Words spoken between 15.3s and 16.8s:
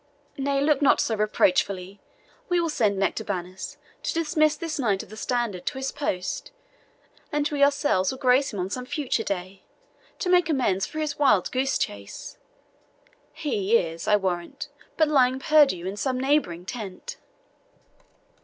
perdu in some neighbouring